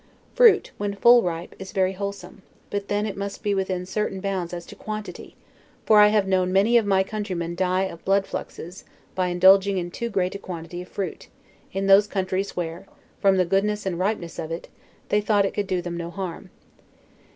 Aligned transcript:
Fruit, 0.33 0.71
when 0.79 0.95
full 0.95 1.21
ripe, 1.21 1.53
is 1.59 1.71
very 1.73 1.91
wholesome; 1.93 2.41
but 2.71 2.87
then 2.87 3.05
it 3.05 3.15
must 3.15 3.43
be 3.43 3.53
within 3.53 3.85
certain 3.85 4.19
bounds 4.19 4.51
as 4.51 4.65
to 4.65 4.75
quantity; 4.75 5.35
for 5.85 5.99
I 5.99 6.07
have 6.07 6.27
known 6.27 6.51
many 6.51 6.75
of 6.75 6.87
my 6.87 7.03
countrymen 7.03 7.53
die 7.53 7.83
of 7.83 8.03
bloody 8.03 8.25
fluxes, 8.25 8.83
by 9.13 9.27
indulging 9.27 9.77
in 9.77 9.91
too 9.91 10.09
great 10.09 10.33
a 10.33 10.39
quantity 10.39 10.81
of 10.81 10.87
fruit, 10.87 11.27
in 11.71 11.85
those 11.85 12.07
countries 12.07 12.55
where, 12.55 12.87
from 13.19 13.37
the 13.37 13.45
goodness 13.45 13.85
and 13.85 13.99
ripeness 13.99 14.39
of 14.39 14.51
it, 14.51 14.69
they 15.09 15.21
thought 15.21 15.45
it 15.45 15.53
could 15.53 15.67
do 15.67 15.83
them 15.83 15.95
no 15.97 16.09
harm. 16.09 16.49